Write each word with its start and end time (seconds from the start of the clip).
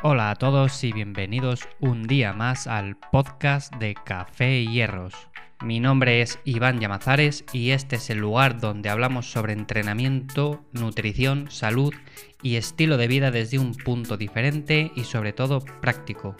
Hola 0.00 0.30
a 0.30 0.36
todos 0.36 0.84
y 0.84 0.92
bienvenidos 0.92 1.68
un 1.80 2.04
día 2.04 2.32
más 2.32 2.68
al 2.68 2.96
podcast 2.96 3.74
de 3.78 3.94
Café 3.94 4.60
y 4.60 4.68
Hierros. 4.68 5.12
Mi 5.60 5.80
nombre 5.80 6.22
es 6.22 6.38
Iván 6.44 6.78
Llamazares 6.78 7.44
y 7.52 7.70
este 7.70 7.96
es 7.96 8.08
el 8.08 8.18
lugar 8.18 8.60
donde 8.60 8.90
hablamos 8.90 9.28
sobre 9.28 9.54
entrenamiento, 9.54 10.64
nutrición, 10.70 11.50
salud 11.50 11.92
y 12.42 12.54
estilo 12.54 12.96
de 12.96 13.08
vida 13.08 13.32
desde 13.32 13.58
un 13.58 13.74
punto 13.74 14.16
diferente 14.16 14.92
y 14.94 15.02
sobre 15.02 15.32
todo 15.32 15.64
práctico. 15.80 16.36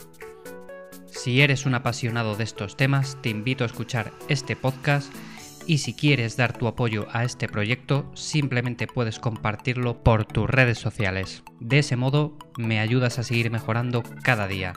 Si 1.06 1.42
eres 1.42 1.66
un 1.66 1.74
apasionado 1.74 2.36
de 2.36 2.44
estos 2.44 2.76
temas, 2.76 3.20
te 3.22 3.30
invito 3.30 3.64
a 3.64 3.66
escuchar 3.66 4.12
este 4.28 4.54
podcast 4.54 5.12
y 5.68 5.78
si 5.78 5.92
quieres 5.92 6.38
dar 6.38 6.56
tu 6.56 6.66
apoyo 6.66 7.06
a 7.12 7.24
este 7.24 7.46
proyecto, 7.46 8.10
simplemente 8.14 8.86
puedes 8.86 9.18
compartirlo 9.18 10.02
por 10.02 10.24
tus 10.24 10.48
redes 10.48 10.78
sociales. 10.78 11.44
De 11.60 11.80
ese 11.80 11.94
modo, 11.94 12.38
me 12.56 12.80
ayudas 12.80 13.18
a 13.18 13.22
seguir 13.22 13.50
mejorando 13.50 14.02
cada 14.22 14.48
día. 14.48 14.72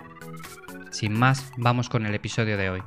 Sin 0.91 1.17
más, 1.17 1.49
vamos 1.55 1.87
con 1.87 2.05
el 2.05 2.13
episodio 2.13 2.57
de 2.57 2.69
hoy. 2.69 2.83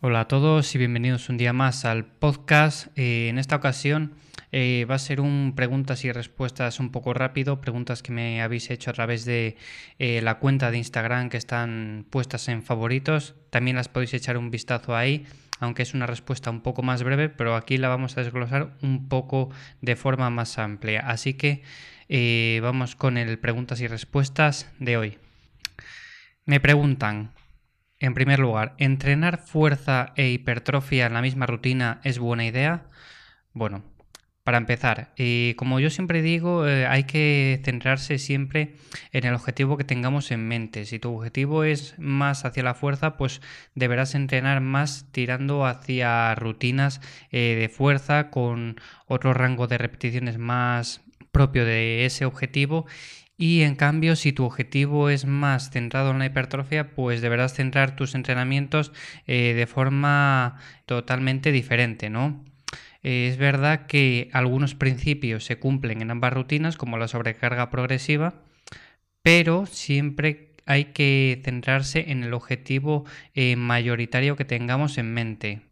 Hola 0.00 0.22
a 0.22 0.28
todos 0.28 0.74
y 0.74 0.78
bienvenidos 0.78 1.28
un 1.28 1.36
día 1.36 1.52
más 1.52 1.84
al 1.84 2.04
podcast. 2.04 2.88
Eh, 2.98 3.28
en 3.28 3.38
esta 3.38 3.54
ocasión 3.54 4.14
eh, 4.52 4.86
va 4.88 4.96
a 4.96 4.98
ser 4.98 5.20
un 5.20 5.54
preguntas 5.56 6.04
y 6.04 6.12
respuestas 6.12 6.78
un 6.78 6.92
poco 6.92 7.14
rápido, 7.14 7.60
preguntas 7.60 8.02
que 8.02 8.12
me 8.12 8.42
habéis 8.42 8.70
hecho 8.70 8.90
a 8.90 8.92
través 8.92 9.24
de 9.24 9.56
eh, 9.98 10.20
la 10.22 10.38
cuenta 10.38 10.70
de 10.70 10.78
Instagram 10.78 11.30
que 11.30 11.38
están 11.38 12.06
puestas 12.10 12.48
en 12.48 12.62
favoritos. 12.62 13.34
También 13.50 13.76
las 13.76 13.88
podéis 13.88 14.14
echar 14.14 14.36
un 14.36 14.50
vistazo 14.50 14.94
ahí, 14.94 15.26
aunque 15.58 15.82
es 15.82 15.94
una 15.94 16.06
respuesta 16.06 16.50
un 16.50 16.60
poco 16.60 16.82
más 16.82 17.02
breve, 17.02 17.28
pero 17.30 17.56
aquí 17.56 17.78
la 17.78 17.88
vamos 17.88 18.16
a 18.16 18.22
desglosar 18.22 18.74
un 18.82 19.08
poco 19.08 19.50
de 19.80 19.96
forma 19.96 20.30
más 20.30 20.58
amplia. 20.58 21.00
Así 21.00 21.34
que 21.34 21.62
vamos 22.62 22.94
con 22.94 23.16
el 23.16 23.38
preguntas 23.38 23.80
y 23.80 23.86
respuestas 23.86 24.70
de 24.78 24.96
hoy. 24.98 25.18
Me 26.44 26.60
preguntan, 26.60 27.30
en 28.00 28.14
primer 28.14 28.40
lugar, 28.40 28.74
¿entrenar 28.78 29.38
fuerza 29.38 30.12
e 30.16 30.28
hipertrofia 30.28 31.06
en 31.06 31.14
la 31.14 31.22
misma 31.22 31.46
rutina 31.46 32.00
es 32.02 32.18
buena 32.18 32.44
idea? 32.44 32.82
Bueno, 33.54 33.84
para 34.44 34.58
empezar, 34.58 35.12
eh, 35.16 35.54
como 35.56 35.80
yo 35.80 35.90
siempre 35.90 36.22
digo, 36.22 36.66
eh, 36.66 36.86
hay 36.86 37.04
que 37.04 37.60
centrarse 37.64 38.18
siempre 38.18 38.76
en 39.12 39.24
el 39.24 39.34
objetivo 39.34 39.76
que 39.76 39.84
tengamos 39.84 40.30
en 40.30 40.46
mente. 40.48 40.84
Si 40.84 40.98
tu 40.98 41.14
objetivo 41.14 41.64
es 41.64 41.94
más 41.98 42.44
hacia 42.44 42.62
la 42.62 42.74
fuerza, 42.74 43.16
pues 43.16 43.40
deberás 43.74 44.14
entrenar 44.14 44.60
más 44.60 45.06
tirando 45.12 45.64
hacia 45.66 46.34
rutinas 46.34 47.00
eh, 47.30 47.56
de 47.58 47.68
fuerza 47.68 48.30
con 48.30 48.80
otro 49.06 49.34
rango 49.34 49.66
de 49.66 49.78
repeticiones 49.78 50.38
más 50.38 51.02
propio 51.30 51.64
de 51.64 52.04
ese 52.04 52.24
objetivo 52.24 52.86
y 53.42 53.62
en 53.62 53.74
cambio, 53.74 54.14
si 54.14 54.32
tu 54.32 54.44
objetivo 54.44 55.08
es 55.08 55.24
más 55.24 55.70
centrado 55.70 56.12
en 56.12 56.20
la 56.20 56.26
hipertrofia, 56.26 56.90
pues 56.94 57.20
deberás 57.22 57.54
centrar 57.54 57.96
tus 57.96 58.14
entrenamientos 58.14 58.92
eh, 59.26 59.54
de 59.54 59.66
forma 59.66 60.58
totalmente 60.86 61.50
diferente, 61.50 62.08
¿no? 62.08 62.44
Eh, 63.02 63.28
es 63.28 63.36
verdad 63.36 63.86
que 63.86 64.30
algunos 64.32 64.74
principios 64.74 65.44
se 65.44 65.58
cumplen 65.58 66.02
en 66.02 66.10
ambas 66.10 66.32
rutinas, 66.32 66.76
como 66.76 66.98
la 66.98 67.08
sobrecarga 67.08 67.70
progresiva, 67.70 68.42
pero 69.22 69.66
siempre 69.66 70.52
hay 70.66 70.86
que 70.86 71.40
centrarse 71.44 72.10
en 72.10 72.22
el 72.22 72.34
objetivo 72.34 73.04
eh, 73.34 73.56
mayoritario 73.56 74.36
que 74.36 74.44
tengamos 74.44 74.98
en 74.98 75.12
mente. 75.12 75.62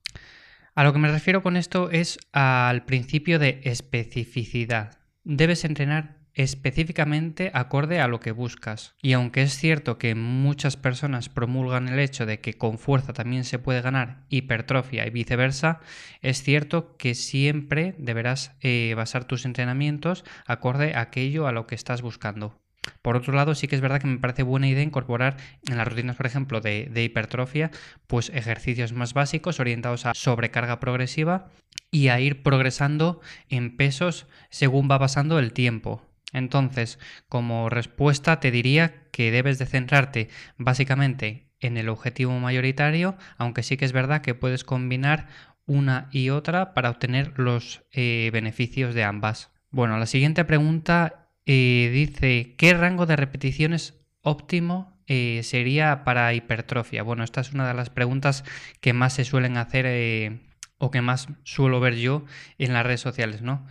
A 0.74 0.84
lo 0.84 0.92
que 0.92 0.98
me 0.98 1.10
refiero 1.10 1.42
con 1.42 1.56
esto 1.56 1.90
es 1.90 2.18
al 2.32 2.84
principio 2.84 3.38
de 3.38 3.60
especificidad. 3.64 4.98
Debes 5.24 5.64
entrenar 5.64 6.19
específicamente 6.34 7.50
acorde 7.54 8.00
a 8.00 8.08
lo 8.08 8.20
que 8.20 8.32
buscas. 8.32 8.94
Y 9.02 9.12
aunque 9.12 9.42
es 9.42 9.56
cierto 9.56 9.98
que 9.98 10.14
muchas 10.14 10.76
personas 10.76 11.28
promulgan 11.28 11.88
el 11.88 11.98
hecho 11.98 12.26
de 12.26 12.40
que 12.40 12.54
con 12.54 12.78
fuerza 12.78 13.12
también 13.12 13.44
se 13.44 13.58
puede 13.58 13.82
ganar 13.82 14.24
hipertrofia 14.28 15.06
y 15.06 15.10
viceversa, 15.10 15.80
es 16.22 16.42
cierto 16.42 16.96
que 16.96 17.14
siempre 17.14 17.94
deberás 17.98 18.56
eh, 18.60 18.94
basar 18.96 19.24
tus 19.24 19.44
entrenamientos 19.44 20.24
acorde 20.46 20.94
a 20.94 21.00
aquello 21.00 21.46
a 21.46 21.52
lo 21.52 21.66
que 21.66 21.74
estás 21.74 22.02
buscando. 22.02 22.58
Por 23.02 23.16
otro 23.16 23.34
lado, 23.34 23.54
sí 23.54 23.68
que 23.68 23.76
es 23.76 23.82
verdad 23.82 24.00
que 24.00 24.06
me 24.06 24.18
parece 24.18 24.42
buena 24.42 24.68
idea 24.68 24.82
incorporar 24.82 25.36
en 25.68 25.76
las 25.76 25.86
rutinas, 25.86 26.16
por 26.16 26.26
ejemplo, 26.26 26.60
de, 26.60 26.88
de, 26.90 27.04
hipertrofia, 27.04 27.70
pues 28.06 28.30
ejercicios 28.30 28.92
más 28.92 29.12
básicos 29.12 29.60
orientados 29.60 30.06
a 30.06 30.14
sobrecarga 30.14 30.80
progresiva 30.80 31.48
y 31.90 32.08
a 32.08 32.20
ir 32.20 32.42
progresando 32.42 33.20
en 33.48 33.76
pesos 33.76 34.26
según 34.48 34.88
va 34.90 34.98
pasando 34.98 35.38
el 35.38 35.52
tiempo. 35.52 36.09
Entonces, 36.32 36.98
como 37.28 37.68
respuesta 37.68 38.40
te 38.40 38.50
diría 38.50 39.02
que 39.10 39.30
debes 39.30 39.58
de 39.58 39.66
centrarte 39.66 40.28
básicamente 40.56 41.50
en 41.60 41.76
el 41.76 41.88
objetivo 41.88 42.38
mayoritario, 42.38 43.16
aunque 43.36 43.62
sí 43.62 43.76
que 43.76 43.84
es 43.84 43.92
verdad 43.92 44.22
que 44.22 44.34
puedes 44.34 44.64
combinar 44.64 45.28
una 45.66 46.08
y 46.10 46.30
otra 46.30 46.74
para 46.74 46.90
obtener 46.90 47.38
los 47.38 47.82
eh, 47.92 48.30
beneficios 48.32 48.94
de 48.94 49.04
ambas. 49.04 49.50
Bueno, 49.70 49.98
la 49.98 50.06
siguiente 50.06 50.44
pregunta 50.44 51.28
eh, 51.46 51.90
dice, 51.92 52.54
¿qué 52.56 52.74
rango 52.74 53.06
de 53.06 53.16
repeticiones 53.16 54.00
óptimo 54.22 54.98
eh, 55.06 55.42
sería 55.44 56.02
para 56.04 56.32
hipertrofia? 56.34 57.02
Bueno, 57.02 57.22
esta 57.22 57.40
es 57.40 57.52
una 57.52 57.68
de 57.68 57.74
las 57.74 57.90
preguntas 57.90 58.44
que 58.80 58.92
más 58.92 59.12
se 59.12 59.24
suelen 59.24 59.56
hacer 59.58 60.40
o 60.78 60.90
que 60.90 61.02
más 61.02 61.28
suelo 61.44 61.78
ver 61.78 61.96
yo 61.96 62.24
en 62.58 62.72
las 62.72 62.84
redes 62.84 63.00
sociales, 63.00 63.42
¿no? 63.42 63.66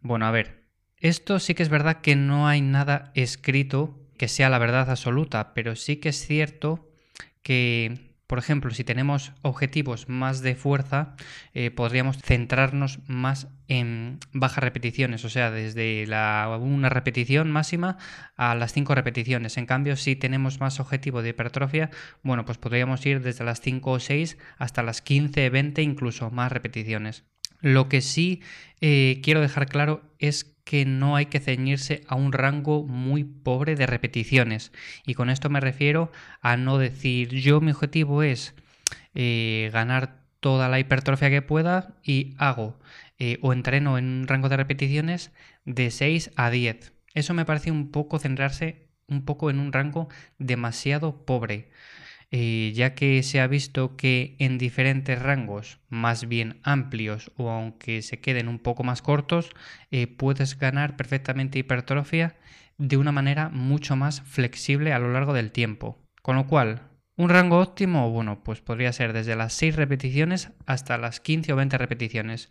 Bueno, 0.00 0.26
a 0.26 0.30
ver, 0.30 0.63
esto 1.04 1.38
sí 1.38 1.54
que 1.54 1.62
es 1.62 1.68
verdad 1.68 2.00
que 2.00 2.16
no 2.16 2.48
hay 2.48 2.62
nada 2.62 3.12
escrito 3.14 4.00
que 4.16 4.26
sea 4.26 4.48
la 4.48 4.58
verdad 4.58 4.90
absoluta, 4.90 5.52
pero 5.52 5.76
sí 5.76 5.96
que 5.96 6.08
es 6.08 6.26
cierto 6.26 6.90
que, 7.42 8.14
por 8.26 8.38
ejemplo, 8.38 8.70
si 8.70 8.84
tenemos 8.84 9.32
objetivos 9.42 10.08
más 10.08 10.40
de 10.40 10.54
fuerza, 10.54 11.14
eh, 11.52 11.70
podríamos 11.70 12.16
centrarnos 12.22 13.00
más 13.06 13.48
en 13.68 14.18
bajas 14.32 14.64
repeticiones, 14.64 15.26
o 15.26 15.28
sea, 15.28 15.50
desde 15.50 16.06
una 16.58 16.88
repetición 16.88 17.50
máxima 17.50 17.98
a 18.38 18.54
las 18.54 18.72
cinco 18.72 18.94
repeticiones. 18.94 19.58
En 19.58 19.66
cambio, 19.66 19.96
si 19.96 20.16
tenemos 20.16 20.58
más 20.58 20.80
objetivo 20.80 21.20
de 21.20 21.30
hipertrofia, 21.30 21.90
bueno, 22.22 22.46
pues 22.46 22.56
podríamos 22.56 23.04
ir 23.04 23.20
desde 23.20 23.44
las 23.44 23.60
5 23.60 23.90
o 23.90 24.00
6 24.00 24.38
hasta 24.56 24.82
las 24.82 25.02
15, 25.02 25.50
20, 25.50 25.82
incluso 25.82 26.30
más 26.30 26.50
repeticiones. 26.50 27.24
Lo 27.60 27.90
que 27.90 28.00
sí 28.00 28.42
eh, 28.80 29.20
quiero 29.22 29.42
dejar 29.42 29.66
claro 29.66 30.14
es 30.18 30.53
que 30.64 30.84
no 30.86 31.16
hay 31.16 31.26
que 31.26 31.40
ceñirse 31.40 32.02
a 32.08 32.14
un 32.14 32.32
rango 32.32 32.84
muy 32.84 33.24
pobre 33.24 33.76
de 33.76 33.86
repeticiones. 33.86 34.72
Y 35.06 35.14
con 35.14 35.30
esto 35.30 35.50
me 35.50 35.60
refiero 35.60 36.10
a 36.40 36.56
no 36.56 36.78
decir 36.78 37.28
yo 37.28 37.60
mi 37.60 37.70
objetivo 37.70 38.22
es 38.22 38.54
eh, 39.14 39.70
ganar 39.72 40.24
toda 40.40 40.68
la 40.68 40.78
hipertrofia 40.78 41.30
que 41.30 41.42
pueda 41.42 41.94
y 42.02 42.34
hago 42.38 42.78
eh, 43.18 43.38
o 43.42 43.52
entreno 43.52 43.96
en 43.98 44.04
un 44.06 44.28
rango 44.28 44.48
de 44.48 44.56
repeticiones 44.56 45.30
de 45.64 45.90
6 45.90 46.32
a 46.36 46.50
10. 46.50 46.92
Eso 47.14 47.34
me 47.34 47.44
parece 47.44 47.70
un 47.70 47.90
poco 47.90 48.18
centrarse 48.18 48.88
un 49.06 49.24
poco 49.24 49.50
en 49.50 49.58
un 49.58 49.72
rango 49.72 50.08
demasiado 50.38 51.24
pobre. 51.24 51.70
Eh, 52.36 52.72
ya 52.74 52.96
que 52.96 53.22
se 53.22 53.38
ha 53.38 53.46
visto 53.46 53.96
que 53.96 54.34
en 54.40 54.58
diferentes 54.58 55.22
rangos 55.22 55.78
más 55.88 56.26
bien 56.26 56.58
amplios 56.64 57.30
o 57.36 57.48
aunque 57.48 58.02
se 58.02 58.18
queden 58.18 58.48
un 58.48 58.58
poco 58.58 58.82
más 58.82 59.02
cortos, 59.02 59.50
eh, 59.92 60.08
puedes 60.08 60.58
ganar 60.58 60.96
perfectamente 60.96 61.60
hipertrofia 61.60 62.34
de 62.76 62.96
una 62.96 63.12
manera 63.12 63.50
mucho 63.50 63.94
más 63.94 64.20
flexible 64.22 64.92
a 64.92 64.98
lo 64.98 65.12
largo 65.12 65.32
del 65.32 65.52
tiempo. 65.52 66.02
Con 66.22 66.34
lo 66.34 66.48
cual, 66.48 66.90
un 67.16 67.28
rango 67.28 67.60
óptimo, 67.60 68.10
bueno, 68.10 68.42
pues 68.42 68.60
podría 68.60 68.92
ser 68.92 69.12
desde 69.12 69.36
las 69.36 69.52
6 69.52 69.76
repeticiones 69.76 70.50
hasta 70.66 70.98
las 70.98 71.20
15 71.20 71.52
o 71.52 71.56
20 71.56 71.78
repeticiones. 71.78 72.50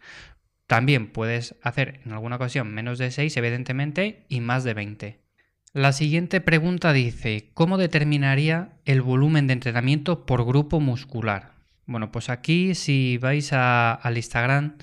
También 0.66 1.12
puedes 1.12 1.58
hacer 1.62 2.00
en 2.06 2.14
alguna 2.14 2.38
ocasión 2.38 2.74
menos 2.74 3.00
de 3.00 3.12
6, 3.12 3.36
evidentemente, 3.36 4.26
y 4.30 4.40
más 4.40 4.64
de 4.64 4.76
20. 4.76 5.23
La 5.76 5.92
siguiente 5.92 6.40
pregunta 6.40 6.94
dice, 6.94 7.50
¿cómo 7.56 7.80
determinaría 7.80 8.74
el 8.86 9.02
volumen 9.02 9.48
de 9.48 9.54
entrenamiento 9.54 10.24
por 10.28 10.46
grupo 10.46 10.80
muscular? 10.80 11.54
Bueno, 11.88 12.12
pues 12.12 12.30
aquí 12.30 12.76
si 12.76 13.18
vais 13.18 13.54
al 13.54 14.16
Instagram 14.16 14.78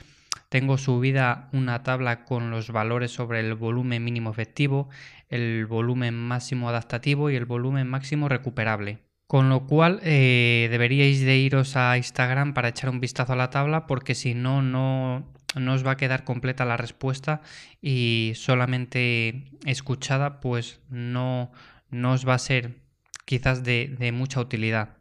tengo 0.48 0.78
subida 0.78 1.48
una 1.52 1.84
tabla 1.84 2.24
con 2.24 2.50
los 2.50 2.72
valores 2.72 3.12
sobre 3.12 3.38
el 3.38 3.54
volumen 3.54 4.02
mínimo 4.02 4.32
efectivo, 4.32 4.88
el 5.28 5.64
volumen 5.64 6.16
máximo 6.16 6.68
adaptativo 6.68 7.30
y 7.30 7.36
el 7.36 7.44
volumen 7.44 7.86
máximo 7.86 8.28
recuperable. 8.28 8.98
Con 9.30 9.48
lo 9.48 9.64
cual 9.68 10.00
eh, 10.02 10.66
deberíais 10.72 11.20
de 11.20 11.36
iros 11.36 11.76
a 11.76 11.96
Instagram 11.96 12.52
para 12.52 12.70
echar 12.70 12.90
un 12.90 12.98
vistazo 12.98 13.34
a 13.34 13.36
la 13.36 13.48
tabla 13.48 13.86
porque 13.86 14.16
si 14.16 14.34
no, 14.34 14.60
no 14.60 15.24
no 15.54 15.74
os 15.74 15.86
va 15.86 15.92
a 15.92 15.96
quedar 15.96 16.24
completa 16.24 16.64
la 16.64 16.76
respuesta 16.76 17.40
y 17.80 18.32
solamente 18.34 19.44
escuchada 19.66 20.40
pues 20.40 20.80
no, 20.88 21.52
no 21.90 22.10
os 22.10 22.26
va 22.26 22.34
a 22.34 22.38
ser 22.38 22.80
quizás 23.24 23.62
de, 23.62 23.94
de 23.96 24.10
mucha 24.10 24.40
utilidad. 24.40 24.96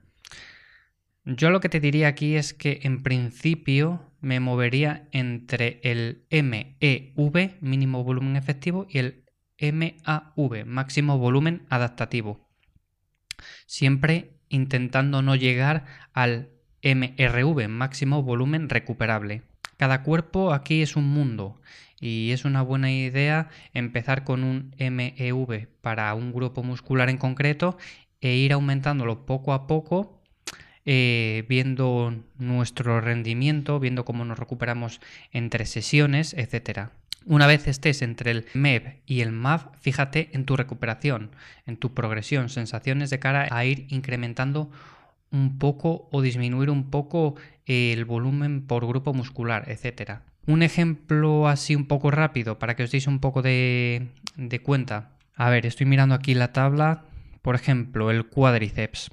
Yo 1.25 1.50
lo 1.50 1.60
que 1.60 1.70
te 1.70 1.80
diría 1.80 2.08
aquí 2.10 2.36
es 2.36 2.54
que 2.54 2.82
en 2.84 3.02
principio 3.02 4.12
me 4.22 4.40
movería 4.40 5.08
entre 5.12 5.80
el 5.82 6.28
MEV, 6.30 7.58
mínimo 7.62 8.04
volumen 8.04 8.36
efectivo, 8.36 8.86
y 8.88 9.00
el 9.00 9.24
MAV, 9.60 10.68
máximo 10.68 11.18
volumen 11.18 11.66
adaptativo. 11.70 12.49
Siempre 13.65 14.31
intentando 14.50 15.21
no 15.21 15.36
llegar 15.36 15.86
al 16.13 16.50
MRV, 16.83 17.68
máximo 17.68 18.24
volumen 18.24 18.69
recuperable. 18.69 19.44
Cada 19.77 20.03
cuerpo 20.03 20.53
aquí 20.53 20.81
es 20.81 20.95
un 20.95 21.07
mundo 21.07 21.62
y 22.00 22.31
es 22.31 22.45
una 22.45 22.62
buena 22.62 22.91
idea 22.91 23.50
empezar 23.74 24.24
con 24.24 24.44
un 24.44 24.74
MEV 24.77 25.68
para 25.81 26.13
un 26.13 26.33
grupo 26.33 26.63
muscular 26.63 27.09
en 27.09 27.18
concreto 27.18 27.77
e 28.21 28.36
ir 28.36 28.53
aumentándolo 28.53 29.25
poco 29.25 29.53
a 29.53 29.68
poco 29.68 30.19
eh, 30.86 31.45
viendo 31.47 32.15
nuestro 32.38 33.00
rendimiento, 33.00 33.80
viendo 33.80 34.06
cómo 34.06 34.25
nos 34.25 34.39
recuperamos 34.39 35.01
entre 35.31 35.65
sesiones, 35.65 36.33
etc. 36.33 36.89
Una 37.25 37.48
vez 37.48 37.68
estés 37.68 38.01
entre 38.01 38.31
el 38.31 38.45
MEV 38.54 39.01
y 39.06 39.21
el 39.21 39.31
MAV, 39.31 39.75
fíjate 39.80 40.30
en 40.33 40.45
tu 40.45 40.56
recuperación, 40.56 41.31
en 41.66 41.77
tu 41.77 41.94
progresión, 41.94 42.50
sensaciones 42.50 43.10
de 43.10 43.19
cara 43.19 43.48
a 43.51 43.66
ir 43.66 43.86
incrementando 43.89 44.71
un 45.31 45.60
poco 45.60 46.07
o 46.12 46.21
disminuir 46.21 46.69
un 46.69 46.89
poco 46.89 47.36
el 47.66 48.06
volumen 48.06 48.66
por 48.66 48.88
grupo 48.88 49.13
muscular, 49.13 49.69
etc. 49.69 50.19
Un 50.48 50.63
ejemplo 50.63 51.48
así 51.48 51.75
un 51.75 51.86
poco 51.86 52.10
rápido 52.10 52.57
para 52.57 52.75
que 52.75 52.83
os 52.83 52.92
deis 52.92 53.06
un 53.06 53.19
poco 53.19 53.42
de, 53.42 54.07
de 54.36 54.62
cuenta. 54.62 55.12
A 55.36 55.50
ver, 55.50 55.65
estoy 55.65 55.86
mirando 55.86 56.15
aquí 56.15 56.33
la 56.33 56.51
tabla. 56.54 57.06
Por 57.42 57.56
ejemplo, 57.56 58.12
el 58.12 58.25
cuádriceps. 58.25 59.12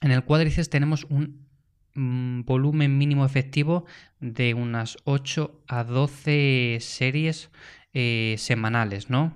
En 0.00 0.10
el 0.10 0.24
cuádriceps 0.24 0.68
tenemos 0.68 1.06
un 1.08 1.49
volumen 2.00 2.98
mínimo 2.98 3.24
efectivo 3.24 3.84
de 4.20 4.54
unas 4.54 4.98
8 5.04 5.62
a 5.68 5.84
12 5.84 6.78
series 6.80 7.50
eh, 7.92 8.36
semanales, 8.38 9.10
¿no? 9.10 9.32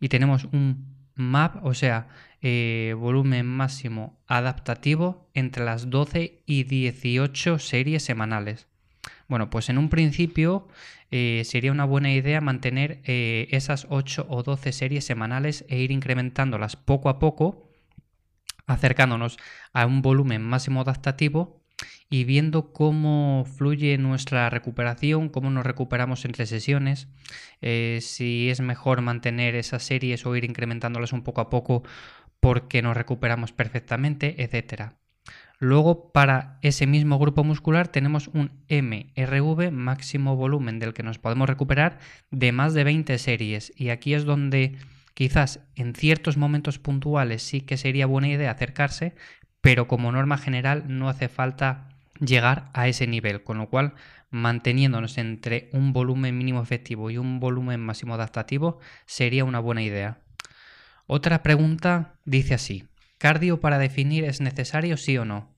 Y 0.00 0.08
tenemos 0.08 0.44
un 0.44 0.96
MAP, 1.14 1.64
o 1.64 1.74
sea, 1.74 2.08
eh, 2.42 2.94
volumen 2.98 3.46
máximo 3.46 4.18
adaptativo 4.26 5.28
entre 5.34 5.64
las 5.64 5.90
12 5.90 6.42
y 6.46 6.64
18 6.64 7.58
series 7.58 8.02
semanales. 8.02 8.68
Bueno, 9.28 9.50
pues 9.50 9.68
en 9.68 9.78
un 9.78 9.88
principio 9.88 10.68
eh, 11.10 11.42
sería 11.44 11.72
una 11.72 11.84
buena 11.84 12.12
idea 12.12 12.40
mantener 12.40 13.00
esas 13.04 13.86
8 13.90 14.26
o 14.28 14.42
12 14.42 14.72
series 14.72 15.04
semanales 15.04 15.64
e 15.68 15.78
ir 15.78 15.90
incrementándolas 15.90 16.76
poco 16.76 17.08
a 17.08 17.18
poco 17.18 17.66
acercándonos 18.66 19.38
a 19.72 19.86
un 19.86 20.02
volumen 20.02 20.42
máximo 20.42 20.80
adaptativo 20.80 21.55
y 22.08 22.24
viendo 22.24 22.72
cómo 22.72 23.44
fluye 23.56 23.98
nuestra 23.98 24.48
recuperación, 24.50 25.28
cómo 25.28 25.50
nos 25.50 25.66
recuperamos 25.66 26.24
entre 26.24 26.46
sesiones, 26.46 27.08
eh, 27.60 27.98
si 28.02 28.50
es 28.50 28.60
mejor 28.60 29.00
mantener 29.02 29.54
esas 29.54 29.82
series 29.82 30.24
o 30.26 30.36
ir 30.36 30.44
incrementándolas 30.44 31.12
un 31.12 31.22
poco 31.22 31.40
a 31.40 31.50
poco 31.50 31.82
porque 32.40 32.82
nos 32.82 32.96
recuperamos 32.96 33.52
perfectamente, 33.52 34.42
etc. 34.42 34.92
Luego, 35.58 36.12
para 36.12 36.58
ese 36.62 36.86
mismo 36.86 37.18
grupo 37.18 37.42
muscular 37.42 37.88
tenemos 37.88 38.28
un 38.28 38.52
MRV, 38.68 39.72
máximo 39.72 40.36
volumen 40.36 40.78
del 40.78 40.94
que 40.94 41.02
nos 41.02 41.18
podemos 41.18 41.48
recuperar, 41.48 41.98
de 42.30 42.52
más 42.52 42.74
de 42.74 42.84
20 42.84 43.18
series. 43.18 43.72
Y 43.74 43.88
aquí 43.88 44.14
es 44.14 44.24
donde 44.24 44.76
Quizás 45.16 45.60
en 45.76 45.94
ciertos 45.94 46.36
momentos 46.36 46.78
puntuales 46.78 47.42
sí 47.42 47.62
que 47.62 47.78
sería 47.78 48.04
buena 48.04 48.28
idea 48.28 48.50
acercarse, 48.50 49.14
pero 49.62 49.88
como 49.88 50.12
norma 50.12 50.36
general 50.36 50.84
no 50.88 51.08
hace 51.08 51.30
falta 51.30 51.88
llegar 52.20 52.70
a 52.74 52.88
ese 52.88 53.06
nivel, 53.06 53.42
con 53.42 53.58
lo 53.58 53.68
cual 53.68 53.94
manteniéndonos 54.30 55.18
entre 55.18 55.70
un 55.72 55.92
volumen 55.92 56.36
mínimo 56.36 56.62
efectivo 56.62 57.10
y 57.10 57.18
un 57.18 57.40
volumen 57.40 57.80
máximo 57.80 58.14
adaptativo 58.14 58.78
sería 59.06 59.44
una 59.44 59.60
buena 59.60 59.82
idea. 59.82 60.20
Otra 61.06 61.42
pregunta 61.42 62.14
dice 62.24 62.54
así, 62.54 62.88
¿cardio 63.18 63.60
para 63.60 63.78
definir 63.78 64.24
es 64.24 64.40
necesario 64.40 64.96
sí 64.96 65.16
o 65.18 65.24
no? 65.24 65.54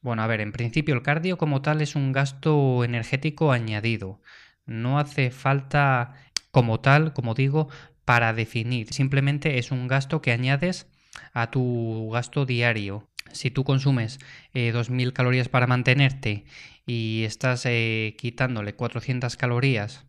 Bueno, 0.00 0.22
a 0.22 0.26
ver, 0.26 0.40
en 0.40 0.52
principio 0.52 0.94
el 0.94 1.02
cardio 1.02 1.38
como 1.38 1.62
tal 1.62 1.80
es 1.80 1.94
un 1.94 2.12
gasto 2.12 2.82
energético 2.84 3.52
añadido. 3.52 4.20
No 4.66 4.98
hace 4.98 5.30
falta 5.30 6.14
como 6.50 6.80
tal, 6.80 7.12
como 7.12 7.34
digo, 7.34 7.68
para 8.04 8.32
definir. 8.32 8.92
Simplemente 8.92 9.58
es 9.58 9.70
un 9.70 9.86
gasto 9.86 10.20
que 10.20 10.32
añades 10.32 10.88
a 11.32 11.50
tu 11.50 12.10
gasto 12.12 12.46
diario. 12.46 13.08
Si 13.32 13.50
tú 13.50 13.64
consumes 13.64 14.18
2.000 14.54 15.08
eh, 15.08 15.12
calorías 15.12 15.48
para 15.48 15.66
mantenerte 15.66 16.44
y 16.86 17.24
estás 17.24 17.64
eh, 17.66 18.14
quitándole 18.18 18.74
400 18.74 19.36
calorías 19.36 20.04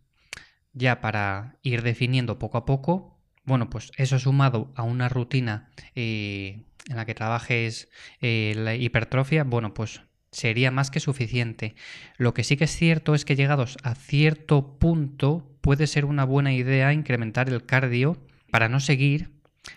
ya 0.72 1.00
para 1.00 1.56
ir 1.62 1.82
definiendo 1.82 2.38
poco 2.38 2.58
a 2.58 2.64
poco, 2.64 3.18
bueno, 3.44 3.70
pues 3.70 3.92
eso 3.96 4.18
sumado 4.18 4.72
a 4.74 4.82
una 4.82 5.08
rutina 5.08 5.70
eh, 5.94 6.62
en 6.88 6.96
la 6.96 7.04
que 7.04 7.14
trabajes 7.14 7.88
la 8.20 8.74
hipertrofia, 8.74 9.44
bueno, 9.44 9.72
pues 9.72 10.02
sería 10.34 10.70
más 10.70 10.90
que 10.90 11.00
suficiente. 11.00 11.74
Lo 12.16 12.34
que 12.34 12.44
sí 12.44 12.56
que 12.56 12.64
es 12.64 12.76
cierto 12.76 13.14
es 13.14 13.24
que 13.24 13.36
llegados 13.36 13.78
a 13.82 13.94
cierto 13.94 14.78
punto 14.78 15.48
puede 15.60 15.86
ser 15.86 16.04
una 16.04 16.24
buena 16.24 16.52
idea 16.52 16.92
incrementar 16.92 17.48
el 17.48 17.64
cardio 17.64 18.18
para 18.50 18.68
no 18.68 18.80
seguir 18.80 19.30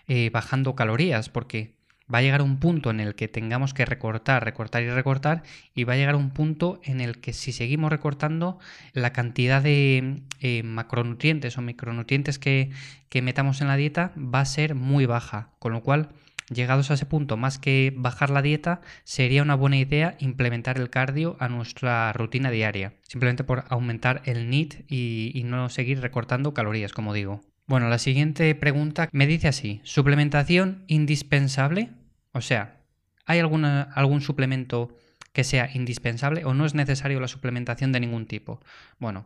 eh, 0.08 0.30
bajando 0.32 0.76
calorías, 0.76 1.30
porque 1.30 1.77
va 2.14 2.20
a 2.20 2.22
llegar 2.22 2.42
un 2.42 2.58
punto 2.58 2.90
en 2.90 3.00
el 3.00 3.16
que 3.16 3.28
tengamos 3.28 3.74
que 3.74 3.86
recortar, 3.86 4.44
recortar 4.44 4.84
y 4.84 4.90
recortar, 4.90 5.44
y 5.74 5.84
va 5.84 5.94
a 5.94 5.98
llegar 5.98 6.16
un 6.16 6.32
punto 6.32 6.80
en 6.84 7.02
el 7.02 7.20
que 7.20 7.34
si 7.34 7.52
seguimos 7.52 7.92
recortando, 7.92 8.60
la 8.94 9.14
cantidad 9.14 9.62
de 9.62 10.22
eh, 10.40 10.64
macronutrientes 10.64 11.58
o 11.58 11.62
micronutrientes 11.62 12.40
que, 12.40 12.72
metamos 13.18 13.62
en 13.62 13.68
la 13.68 13.76
dieta 13.76 14.12
va 14.16 14.42
a 14.42 14.46
ser 14.46 14.76
muy 14.76 15.08
baja, 15.08 15.50
con 15.58 15.74
lo 15.74 15.82
cual 15.82 16.10
Llegados 16.50 16.90
a 16.90 16.94
ese 16.94 17.06
punto, 17.06 17.36
más 17.36 17.60
que 17.60 17.94
bajar 17.94 18.30
la 18.30 18.42
dieta, 18.42 18.80
sería 19.04 19.42
una 19.42 19.56
buena 19.56 19.78
idea 19.78 20.16
implementar 20.20 20.78
el 20.78 20.90
cardio 20.90 21.36
a 21.42 21.50
nuestra 21.50 22.14
rutina 22.14 22.50
diaria, 22.50 22.94
simplemente 23.02 23.44
por 23.44 23.66
aumentar 23.68 24.22
el 24.24 24.50
NEAT 24.50 24.90
y, 24.90 25.42
no 25.44 25.68
seguir 25.68 26.00
recortando 26.00 26.54
calorías, 26.54 26.94
como 26.94 27.14
digo. 27.14 27.42
Bueno, 27.66 27.90
la 27.90 27.98
siguiente 27.98 28.56
pregunta 28.56 29.10
me 29.12 29.28
dice 29.28 29.50
así, 29.50 29.82
¿suplementación 29.84 30.86
indispensable? 30.88 31.90
O 32.38 32.42
sea, 32.42 32.84
¿hay 33.26 33.40
algún 33.40 34.22
suplemento 34.22 34.96
que 35.34 35.44
sea 35.44 35.72
indispensable 35.74 36.46
o 36.46 36.54
no 36.54 36.68
es 36.68 36.76
necesario 36.76 37.20
la 37.20 37.28
suplementación 37.28 37.92
de 37.92 38.00
ningún 38.00 38.28
tipo? 38.28 38.62
Bueno, 39.00 39.26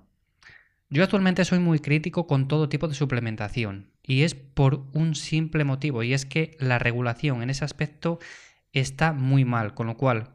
yo 0.89 1.03
actualmente 1.03 1.43
soy 1.43 1.59
muy 1.59 1.79
crítico 1.79 2.25
con 2.25 2.47
todo 2.47 2.69
tipo 2.69 2.87
de 2.87 2.95
suplementación 2.95 3.91
y 4.01 4.23
es 4.23 4.33
por 4.33 4.85
un 4.93 5.15
simple 5.15 5.65
motivo 5.65 6.03
y 6.03 6.13
es 6.13 6.25
que 6.25 6.55
la 6.59 6.79
regulación 6.79 7.43
en 7.43 7.49
ese 7.49 7.65
aspecto 7.65 8.19
está 8.71 9.11
muy 9.11 9.43
mal, 9.43 9.73
con 9.73 9.87
lo 9.87 9.97
cual, 9.97 10.29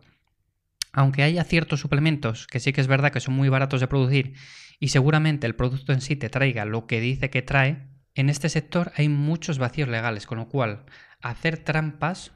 aunque 0.92 1.22
haya 1.22 1.44
ciertos 1.44 1.80
suplementos 1.80 2.46
que 2.46 2.60
sí 2.60 2.74
que 2.74 2.82
es 2.82 2.88
verdad 2.88 3.10
que 3.10 3.20
son 3.20 3.34
muy 3.34 3.48
baratos 3.48 3.80
de 3.80 3.88
producir 3.88 4.34
y 4.78 4.88
seguramente 4.88 5.46
el 5.46 5.56
producto 5.56 5.94
en 5.94 6.02
sí 6.02 6.14
te 6.14 6.28
traiga 6.28 6.66
lo 6.66 6.86
que 6.86 7.00
dice 7.00 7.30
que 7.30 7.40
trae, 7.40 7.88
en 8.14 8.28
este 8.28 8.50
sector 8.50 8.92
hay 8.96 9.08
muchos 9.08 9.58
vacíos 9.58 9.88
legales, 9.88 10.26
con 10.26 10.36
lo 10.36 10.48
cual 10.48 10.84
hacer 11.22 11.56
trampas, 11.58 12.35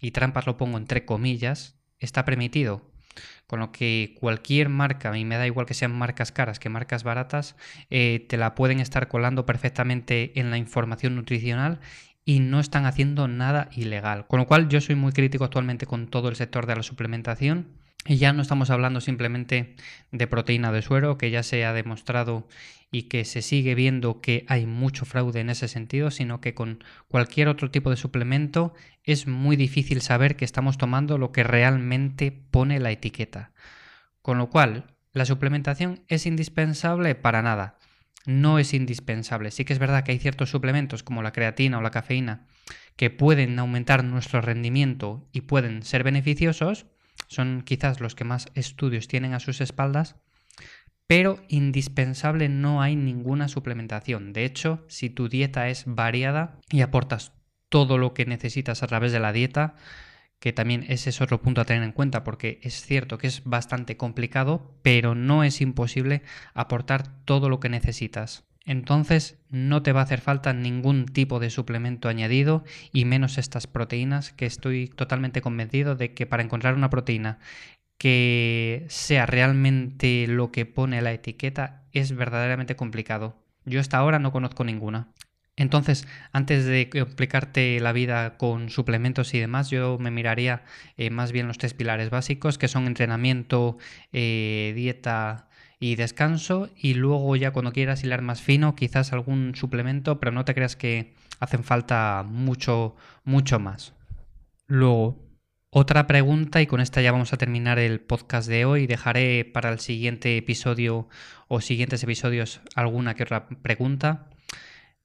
y 0.00 0.10
trampas 0.10 0.46
lo 0.46 0.56
pongo 0.56 0.78
entre 0.78 1.04
comillas, 1.04 1.78
está 1.98 2.24
permitido. 2.24 2.90
Con 3.46 3.60
lo 3.60 3.72
que 3.72 4.14
cualquier 4.20 4.68
marca, 4.68 5.10
mí 5.10 5.24
me 5.24 5.36
da 5.36 5.46
igual 5.46 5.66
que 5.66 5.74
sean 5.74 5.96
marcas 5.96 6.32
caras 6.32 6.58
que 6.58 6.68
marcas 6.68 7.02
baratas, 7.02 7.56
eh, 7.90 8.26
te 8.28 8.36
la 8.36 8.54
pueden 8.54 8.80
estar 8.80 9.08
colando 9.08 9.46
perfectamente 9.46 10.38
en 10.38 10.50
la 10.50 10.58
información 10.58 11.14
nutricional 11.16 11.80
y 12.24 12.40
no 12.40 12.60
están 12.60 12.84
haciendo 12.84 13.28
nada 13.28 13.70
ilegal. 13.72 14.26
Con 14.26 14.40
lo 14.40 14.46
cual 14.46 14.68
yo 14.68 14.80
soy 14.80 14.96
muy 14.96 15.12
crítico 15.12 15.44
actualmente 15.44 15.86
con 15.86 16.08
todo 16.08 16.28
el 16.28 16.36
sector 16.36 16.66
de 16.66 16.76
la 16.76 16.82
suplementación 16.82 17.78
y 18.06 18.16
ya 18.16 18.32
no 18.32 18.42
estamos 18.42 18.70
hablando 18.70 19.00
simplemente 19.00 19.76
de 20.12 20.26
proteína 20.26 20.72
de 20.72 20.82
suero, 20.82 21.18
que 21.18 21.30
ya 21.30 21.42
se 21.42 21.64
ha 21.64 21.72
demostrado 21.72 22.46
y 22.90 23.04
que 23.04 23.24
se 23.24 23.42
sigue 23.42 23.74
viendo 23.74 24.20
que 24.20 24.44
hay 24.48 24.66
mucho 24.66 25.04
fraude 25.04 25.40
en 25.40 25.50
ese 25.50 25.68
sentido, 25.68 26.10
sino 26.10 26.40
que 26.40 26.54
con 26.54 26.84
cualquier 27.08 27.48
otro 27.48 27.70
tipo 27.70 27.90
de 27.90 27.96
suplemento 27.96 28.74
es 29.02 29.26
muy 29.26 29.56
difícil 29.56 30.00
saber 30.00 30.36
que 30.36 30.44
estamos 30.44 30.78
tomando 30.78 31.18
lo 31.18 31.32
que 31.32 31.42
realmente 31.42 32.32
pone 32.32 32.80
la 32.80 32.92
etiqueta. 32.92 33.52
Con 34.22 34.38
lo 34.38 34.50
cual, 34.50 34.94
¿la 35.12 35.24
suplementación 35.24 36.04
es 36.08 36.26
indispensable? 36.26 37.14
Para 37.14 37.42
nada. 37.42 37.78
No 38.24 38.58
es 38.58 38.74
indispensable. 38.74 39.50
Sí 39.50 39.64
que 39.64 39.72
es 39.72 39.78
verdad 39.78 40.04
que 40.04 40.12
hay 40.12 40.18
ciertos 40.18 40.50
suplementos 40.50 41.02
como 41.02 41.22
la 41.22 41.32
creatina 41.32 41.78
o 41.78 41.82
la 41.82 41.90
cafeína 41.90 42.46
que 42.96 43.10
pueden 43.10 43.58
aumentar 43.58 44.02
nuestro 44.04 44.40
rendimiento 44.40 45.28
y 45.32 45.42
pueden 45.42 45.82
ser 45.82 46.02
beneficiosos, 46.02 46.86
son 47.28 47.62
quizás 47.62 48.00
los 48.00 48.14
que 48.14 48.24
más 48.24 48.48
estudios 48.54 49.08
tienen 49.08 49.34
a 49.34 49.40
sus 49.40 49.60
espaldas, 49.60 50.16
pero 51.06 51.38
indispensable 51.48 52.48
no 52.48 52.82
hay 52.82 52.96
ninguna 52.96 53.48
suplementación. 53.48 54.32
De 54.32 54.44
hecho, 54.44 54.84
si 54.88 55.10
tu 55.10 55.28
dieta 55.28 55.68
es 55.68 55.84
variada 55.86 56.58
y 56.70 56.80
aportas 56.80 57.32
todo 57.68 57.98
lo 57.98 58.14
que 58.14 58.26
necesitas 58.26 58.82
a 58.82 58.86
través 58.86 59.12
de 59.12 59.20
la 59.20 59.32
dieta, 59.32 59.76
que 60.38 60.52
también 60.52 60.84
ese 60.88 61.10
es 61.10 61.20
otro 61.20 61.40
punto 61.40 61.60
a 61.60 61.64
tener 61.64 61.82
en 61.82 61.92
cuenta 61.92 62.24
porque 62.24 62.60
es 62.62 62.82
cierto 62.82 63.18
que 63.18 63.26
es 63.26 63.42
bastante 63.44 63.96
complicado, 63.96 64.78
pero 64.82 65.14
no 65.14 65.44
es 65.44 65.60
imposible 65.60 66.22
aportar 66.54 67.24
todo 67.24 67.48
lo 67.48 67.60
que 67.60 67.68
necesitas. 67.68 68.44
Entonces 68.66 69.38
no 69.48 69.82
te 69.82 69.92
va 69.92 70.00
a 70.00 70.04
hacer 70.04 70.20
falta 70.20 70.52
ningún 70.52 71.06
tipo 71.06 71.38
de 71.38 71.50
suplemento 71.50 72.08
añadido 72.08 72.64
y 72.92 73.04
menos 73.04 73.38
estas 73.38 73.68
proteínas 73.68 74.32
que 74.32 74.44
estoy 74.44 74.88
totalmente 74.88 75.40
convencido 75.40 75.94
de 75.94 76.12
que 76.12 76.26
para 76.26 76.42
encontrar 76.42 76.74
una 76.74 76.90
proteína 76.90 77.38
que 77.96 78.84
sea 78.88 79.24
realmente 79.24 80.26
lo 80.28 80.50
que 80.50 80.66
pone 80.66 81.00
la 81.00 81.12
etiqueta 81.12 81.84
es 81.92 82.14
verdaderamente 82.14 82.76
complicado. 82.76 83.36
Yo 83.64 83.80
hasta 83.80 83.96
ahora 83.98 84.18
no 84.18 84.32
conozco 84.32 84.64
ninguna. 84.64 85.08
Entonces, 85.56 86.06
antes 86.32 86.66
de 86.66 86.82
explicarte 86.82 87.80
la 87.80 87.92
vida 87.92 88.36
con 88.36 88.68
suplementos 88.68 89.32
y 89.32 89.40
demás, 89.40 89.70
yo 89.70 89.96
me 89.98 90.10
miraría 90.10 90.64
eh, 90.98 91.08
más 91.08 91.32
bien 91.32 91.48
los 91.48 91.56
tres 91.56 91.72
pilares 91.72 92.10
básicos, 92.10 92.58
que 92.58 92.68
son 92.68 92.86
entrenamiento, 92.86 93.78
eh, 94.12 94.72
dieta 94.76 95.48
y 95.78 95.96
descanso. 95.96 96.70
Y 96.76 96.94
luego 96.94 97.36
ya 97.36 97.52
cuando 97.52 97.72
quieras 97.72 98.04
hilar 98.04 98.22
más 98.22 98.40
fino, 98.40 98.74
quizás 98.74 99.12
algún 99.12 99.54
suplemento, 99.54 100.20
pero 100.20 100.32
no 100.32 100.44
te 100.44 100.54
creas 100.54 100.76
que 100.76 101.14
hacen 101.40 101.64
falta 101.64 102.24
mucho, 102.26 102.96
mucho 103.24 103.58
más. 103.58 103.94
Luego, 104.66 105.26
otra 105.70 106.06
pregunta, 106.06 106.62
y 106.62 106.66
con 106.66 106.80
esta 106.80 107.02
ya 107.02 107.12
vamos 107.12 107.32
a 107.32 107.36
terminar 107.36 107.78
el 107.78 108.00
podcast 108.00 108.48
de 108.48 108.64
hoy. 108.64 108.86
Dejaré 108.86 109.44
para 109.44 109.70
el 109.70 109.78
siguiente 109.78 110.36
episodio 110.36 111.08
o 111.48 111.60
siguientes 111.60 112.02
episodios 112.02 112.60
alguna 112.74 113.14
que 113.14 113.24
otra 113.24 113.48
pregunta. 113.48 114.30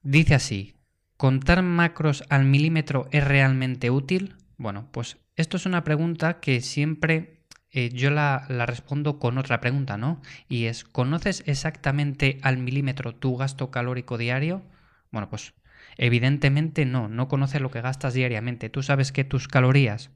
Dice 0.02 0.34
así, 0.34 0.74
¿contar 1.16 1.62
macros 1.62 2.24
al 2.28 2.44
milímetro 2.44 3.06
es 3.12 3.22
realmente 3.22 3.90
útil? 3.90 4.36
Bueno, 4.56 4.88
pues 4.92 5.18
esto 5.36 5.56
es 5.56 5.66
una 5.66 5.84
pregunta 5.84 6.40
que 6.40 6.60
siempre 6.60 7.41
eh, 7.72 7.90
yo 7.92 8.10
la, 8.10 8.44
la, 8.48 8.66
respondo 8.66 9.18
con 9.18 9.38
otra 9.38 9.60
pregunta, 9.60 9.96
¿no? 9.96 10.20
Y 10.48 10.66
es, 10.66 10.84
¿conoces 10.84 11.42
exactamente 11.46 12.38
al 12.42 12.58
milímetro 12.58 13.14
tu 13.14 13.36
gasto 13.36 13.70
calórico 13.70 14.18
diario? 14.18 14.62
Bueno, 15.10 15.28
pues 15.30 15.54
evidentemente 15.96 16.84
no, 16.84 17.08
no 17.08 17.28
conoces 17.28 17.60
lo 17.60 17.70
que 17.70 17.80
gastas 17.80 18.14
diariamente. 18.14 18.68
Tú 18.68 18.82
sabes 18.82 19.12
que 19.12 19.24
tus 19.24 19.48
calorías 19.48 20.10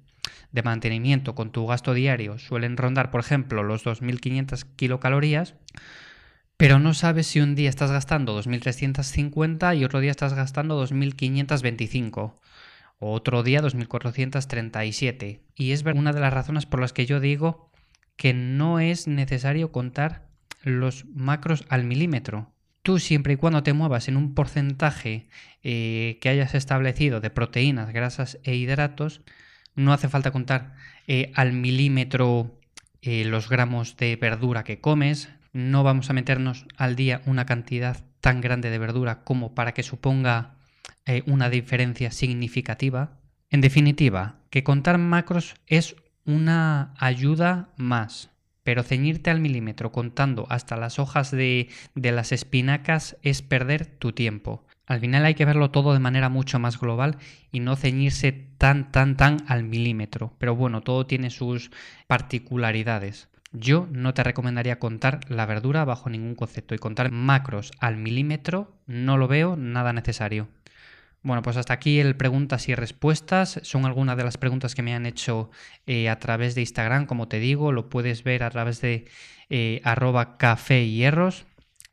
de 0.53 0.63
mantenimiento 0.63 1.35
con 1.35 1.51
tu 1.51 1.67
gasto 1.67 1.95
diario 1.95 2.39
suelen 2.39 2.77
rondar, 2.77 3.11
por 3.11 3.21
ejemplo, 3.21 3.63
los 3.63 3.85
2.500 3.85 4.67
kilocalorías 4.77 5.55
pero 6.57 6.79
no 6.79 6.95
sabes 6.95 7.27
si 7.27 7.41
un 7.41 7.55
día 7.55 7.69
estás 7.69 7.91
gastando 7.91 8.35
2.350 8.41 9.77
y 9.77 9.85
otro 9.85 10.01
día 10.01 10.11
estás 10.11 10.35
gastando 10.35 10.83
2.525 10.83 12.19
o 12.19 12.41
otro 12.99 13.43
día 13.43 13.61
2.437. 13.62 15.41
Y 15.55 15.73
es 15.73 15.85
una 15.85 16.12
de 16.12 16.21
las 16.21 16.33
razones 16.33 16.67
por 16.67 16.81
las 16.81 16.93
que 16.93 17.07
yo 17.07 17.21
digo 17.21 17.71
que 18.17 18.33
no 18.33 18.81
es 18.81 19.07
necesario 19.07 19.73
contar 19.73 20.26
los 20.62 21.05
macros 21.07 21.65
al 21.69 21.85
milímetro. 21.85 22.53
Tú 22.83 22.99
siempre 22.99 23.35
y 23.35 23.37
cuando 23.37 23.62
te 23.62 23.73
muevas 23.73 24.09
en 24.09 24.17
un 24.17 24.35
porcentaje 24.35 25.29
eh, 25.62 26.19
que 26.21 26.29
hayas 26.29 26.55
establecido 26.55 27.21
de 27.21 27.31
proteínas, 27.31 27.93
grasas 27.93 28.38
e 28.45 28.55
hidratos, 28.55 29.23
no 29.75 29.93
hace 29.93 30.09
falta 30.09 30.31
contar 30.31 30.75
eh, 31.07 31.33
al 31.35 31.53
milímetro 31.53 32.59
eh, 33.03 33.25
los 33.25 33.49
gramos 33.49 33.97
de 33.97 34.17
verdura 34.17 34.65
que 34.65 34.81
comes, 34.81 35.29
no 35.53 35.83
vamos 35.83 36.11
a 36.11 36.12
meternos 36.12 36.67
al 36.76 36.97
día 36.97 37.23
una 37.26 37.47
cantidad 37.47 38.05
tan 38.21 38.41
grande 38.41 38.71
de 38.71 38.79
verdura 38.79 39.23
como 39.25 39.55
para 39.55 39.73
que 39.73 39.83
suponga 39.83 40.56
eh, 41.07 41.23
una 41.27 41.51
diferencia 41.51 42.11
significativa. 42.11 43.21
En 43.49 43.61
definitiva, 43.61 44.41
que 44.51 44.65
contar 44.65 44.99
macros 44.99 45.55
es 45.67 45.97
una 46.25 46.95
ayuda 46.99 47.71
más, 47.77 48.31
pero 48.65 48.83
ceñirte 48.83 49.31
al 49.31 49.41
milímetro 49.41 49.93
contando 49.93 50.47
hasta 50.51 50.77
las 50.77 50.99
hojas 50.99 51.31
de, 51.31 51.69
de 51.95 52.13
las 52.13 52.33
espinacas 52.33 53.17
es 53.23 53.41
perder 53.41 53.87
tu 53.87 54.13
tiempo. 54.13 54.67
Al 54.87 55.01
final 55.01 55.25
hay 55.25 55.35
que 55.35 55.45
verlo 55.45 55.71
todo 55.71 55.93
de 55.93 56.01
manera 56.01 56.29
mucho 56.29 56.59
más 56.59 56.79
global 56.79 57.19
y 57.51 57.61
no 57.61 57.77
ceñirse 57.77 58.33
tan, 58.33 58.93
tan, 58.93 59.17
tan 59.17 59.39
al 59.49 59.65
milímetro. 59.65 60.35
Pero 60.39 60.55
bueno, 60.55 60.81
todo 60.81 61.07
tiene 61.07 61.31
sus 61.31 61.71
particularidades. 62.07 63.29
Yo 63.53 63.89
no 63.91 64.15
te 64.15 64.23
recomendaría 64.23 64.79
contar 64.79 65.21
la 65.29 65.47
verdura 65.47 65.85
bajo 65.85 66.11
ningún 66.11 66.35
concepto 66.35 66.75
y 66.75 66.79
contar 66.79 67.11
macros 67.11 67.73
al 67.81 67.97
milímetro 67.97 68.77
no 68.87 69.17
lo 69.17 69.29
veo 69.29 69.57
nada 69.57 69.93
necesario. 69.93 70.49
Bueno, 71.26 71.42
pues 71.42 71.56
hasta 71.56 71.75
aquí 71.75 71.99
el 71.99 72.14
preguntas 72.14 72.68
y 72.68 72.76
respuestas. 72.76 73.59
Son 73.64 73.85
algunas 73.85 74.16
de 74.16 74.23
las 74.23 74.38
preguntas 74.38 74.76
que 74.76 74.83
me 74.83 74.95
han 74.95 75.06
hecho 75.06 75.50
eh, 75.85 76.09
a 76.09 76.21
través 76.21 76.54
de 76.54 76.61
Instagram, 76.61 77.06
como 77.06 77.26
te 77.26 77.40
digo, 77.40 77.73
lo 77.73 77.90
puedes 77.90 78.23
ver 78.23 78.45
a 78.45 78.50
través 78.50 78.80
de 78.80 79.06
eh, 79.50 79.80
arroba 79.83 80.37
café 80.37 80.88
hierros. 80.88 81.45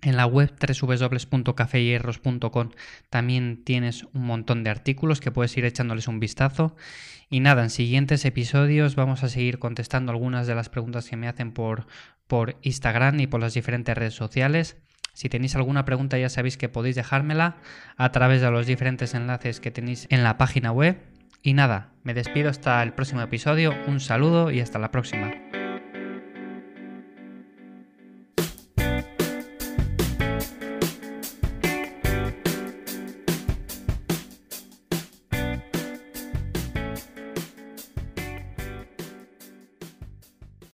En 0.04 0.18
la 0.18 0.28
web 0.28 0.54
www.cafeyerros.com 0.56 2.70
también 3.10 3.64
tienes 3.64 4.04
un 4.14 4.28
montón 4.28 4.64
de 4.64 4.70
artículos 4.70 5.20
que 5.20 5.32
puedes 5.32 5.58
ir 5.58 5.66
echándoles 5.66 6.08
un 6.08 6.20
vistazo. 6.20 6.76
Y 7.28 7.40
nada, 7.40 7.64
en 7.64 7.72
siguientes 7.72 8.26
episodios 8.26 8.96
vamos 8.96 9.24
a 9.24 9.30
seguir 9.30 9.58
contestando 9.58 10.12
algunas 10.12 10.46
de 10.46 10.54
las 10.54 10.70
preguntas 10.70 11.10
que 11.10 11.18
me 11.18 11.28
hacen 11.28 11.54
por, 11.54 11.88
por 12.28 12.60
Instagram 12.62 13.20
y 13.20 13.26
por 13.26 13.42
las 13.42 13.56
diferentes 13.56 13.98
redes 13.98 14.14
sociales. 14.14 14.78
Si 15.14 15.30
tenéis 15.30 15.56
alguna 15.56 15.86
pregunta 15.86 16.18
ya 16.18 16.30
sabéis 16.30 16.58
que 16.58 16.70
podéis 16.70 16.96
dejármela 16.96 17.58
a 17.98 18.12
través 18.12 18.42
de 18.42 18.52
los 18.52 18.66
diferentes 18.66 19.14
enlaces 19.14 19.60
que 19.60 19.72
tenéis 19.72 20.08
en 20.10 20.24
la 20.24 20.38
página 20.38 20.72
web. 20.72 20.98
Y 21.42 21.54
nada, 21.54 21.90
me 22.04 22.14
despido 22.14 22.50
hasta 22.50 22.82
el 22.84 22.94
próximo 22.94 23.22
episodio, 23.22 23.74
un 23.88 24.00
saludo 24.00 24.50
y 24.52 24.60
hasta 24.60 24.80
la 24.80 24.92
próxima. 24.92 25.32